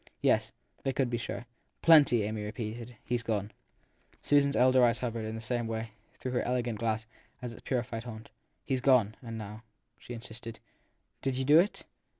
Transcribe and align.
Yes, 0.23 0.51
they 0.81 0.93
could 0.93 1.11
be 1.11 1.19
sure. 1.19 1.45
Plenty! 1.83 2.23
Amy 2.23 2.43
repeated. 2.43 2.97
He 3.03 3.13
s 3.13 3.21
gone. 3.21 3.51
THE 4.13 4.17
THIKD 4.17 4.21
PEBSON 4.23 4.51
277 4.51 4.51
Susan 4.51 4.51
s 4.51 4.55
elder 4.55 4.83
eyes 4.83 4.97
hovered, 4.97 5.25
in 5.25 5.35
the 5.35 5.41
same 5.41 5.67
way, 5.67 5.91
through 6.17 6.31
her 6.31 6.41
elegant 6.41 6.79
glass, 6.79 7.05
at 7.39 7.51
his 7.51 7.61
purified 7.61 8.05
haunt. 8.05 8.29
He 8.65 8.73
s 8.73 8.81
gone. 8.81 9.15
And 9.21 9.39
how, 9.39 9.61
she 9.99 10.15
insisted, 10.15 10.57
i 10.59 10.65
did 11.21 11.35
you 11.37 11.45
do 11.45 11.59
it 11.59 11.85